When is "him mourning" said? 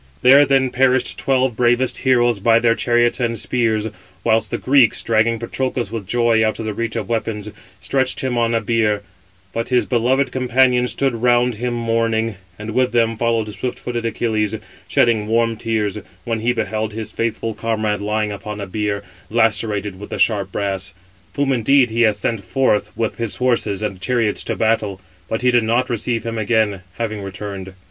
11.53-12.37